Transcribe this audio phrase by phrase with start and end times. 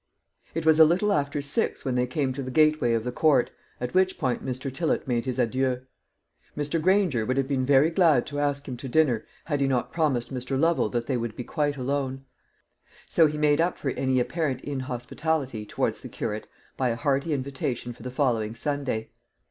[0.55, 3.51] It was a little after six when they came to the gateway of the Court,
[3.79, 4.73] at which point Mr.
[4.73, 5.81] Tillott made his adieux.
[6.57, 6.81] Mr.
[6.81, 10.33] Granger would have been very glad to ask him to dinner, had he not promised
[10.33, 10.59] Mr.
[10.59, 12.25] Lovel that they would be quite alone;
[13.07, 16.47] so he made up for any apparent inhospitality towards the curate
[16.77, 19.11] by a hearty invitation for the following Sunday.